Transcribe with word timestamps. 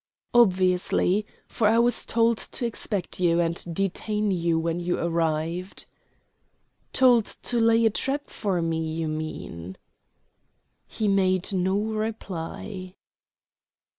"Obviously, 0.33 1.27
for 1.47 1.67
I 1.67 1.77
was 1.77 2.07
told 2.07 2.39
to 2.39 2.65
expect 2.65 3.19
you, 3.19 3.39
and 3.39 3.63
detain 3.71 4.31
you 4.31 4.57
when 4.57 4.79
you 4.79 4.97
arrived." 4.97 5.85
"Told 6.91 7.25
to 7.27 7.59
lay 7.59 7.85
a 7.85 7.91
trap 7.91 8.27
for 8.31 8.63
me, 8.63 8.79
you 8.83 9.07
mean?" 9.07 9.77
He 10.87 11.07
made 11.07 11.53
no 11.53 11.77
reply. 11.77 12.95